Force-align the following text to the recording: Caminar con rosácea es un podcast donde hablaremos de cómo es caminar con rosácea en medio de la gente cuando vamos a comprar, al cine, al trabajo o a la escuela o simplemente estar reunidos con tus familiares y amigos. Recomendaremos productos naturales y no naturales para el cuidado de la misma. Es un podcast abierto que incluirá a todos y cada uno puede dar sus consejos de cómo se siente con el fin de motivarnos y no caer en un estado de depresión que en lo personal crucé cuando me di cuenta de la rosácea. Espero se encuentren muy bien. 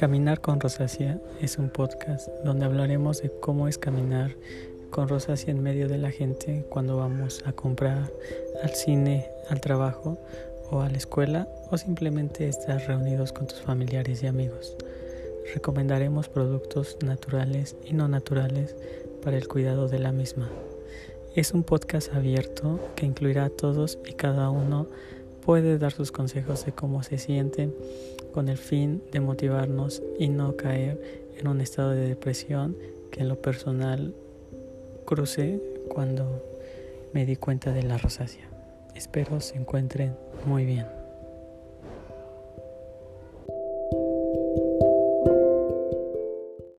Caminar 0.00 0.40
con 0.40 0.60
rosácea 0.60 1.20
es 1.42 1.58
un 1.58 1.68
podcast 1.68 2.30
donde 2.42 2.64
hablaremos 2.64 3.20
de 3.20 3.30
cómo 3.38 3.68
es 3.68 3.76
caminar 3.76 4.34
con 4.88 5.08
rosácea 5.08 5.50
en 5.52 5.62
medio 5.62 5.88
de 5.88 5.98
la 5.98 6.10
gente 6.10 6.64
cuando 6.70 6.96
vamos 6.96 7.42
a 7.44 7.52
comprar, 7.52 8.10
al 8.62 8.70
cine, 8.70 9.28
al 9.50 9.60
trabajo 9.60 10.16
o 10.70 10.80
a 10.80 10.88
la 10.88 10.96
escuela 10.96 11.48
o 11.70 11.76
simplemente 11.76 12.48
estar 12.48 12.80
reunidos 12.80 13.34
con 13.34 13.46
tus 13.46 13.60
familiares 13.60 14.22
y 14.22 14.26
amigos. 14.26 14.74
Recomendaremos 15.52 16.30
productos 16.30 16.96
naturales 17.04 17.76
y 17.84 17.92
no 17.92 18.08
naturales 18.08 18.76
para 19.22 19.36
el 19.36 19.48
cuidado 19.48 19.86
de 19.86 19.98
la 19.98 20.12
misma. 20.12 20.48
Es 21.34 21.52
un 21.52 21.62
podcast 21.62 22.14
abierto 22.14 22.80
que 22.96 23.04
incluirá 23.04 23.44
a 23.44 23.50
todos 23.50 23.98
y 24.06 24.14
cada 24.14 24.48
uno 24.48 24.88
puede 25.44 25.78
dar 25.78 25.92
sus 25.92 26.12
consejos 26.12 26.64
de 26.64 26.72
cómo 26.72 27.02
se 27.02 27.18
siente 27.18 27.70
con 28.32 28.48
el 28.48 28.58
fin 28.58 29.02
de 29.12 29.20
motivarnos 29.20 30.02
y 30.18 30.28
no 30.28 30.56
caer 30.56 31.28
en 31.38 31.48
un 31.48 31.60
estado 31.60 31.90
de 31.90 32.08
depresión 32.08 32.76
que 33.10 33.20
en 33.20 33.28
lo 33.28 33.40
personal 33.40 34.14
crucé 35.04 35.60
cuando 35.88 36.42
me 37.12 37.26
di 37.26 37.36
cuenta 37.36 37.72
de 37.72 37.82
la 37.82 37.98
rosácea. 37.98 38.48
Espero 38.94 39.40
se 39.40 39.56
encuentren 39.56 40.14
muy 40.46 40.64
bien. 40.64 40.99